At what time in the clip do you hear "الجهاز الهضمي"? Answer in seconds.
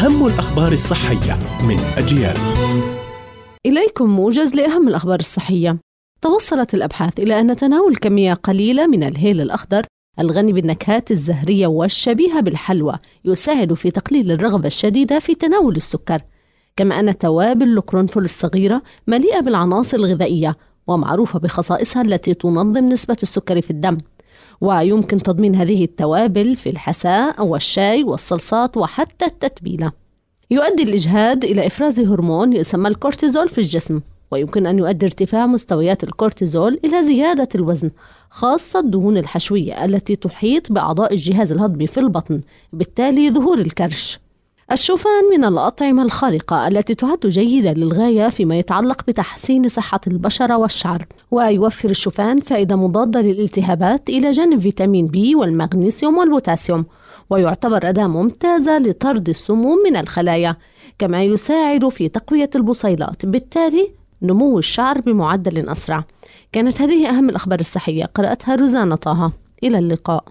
41.12-41.86